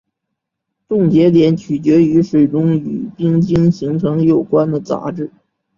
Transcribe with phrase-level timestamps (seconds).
[0.87, 5.29] 冻结点取决于水中与冰晶形成有关的杂质。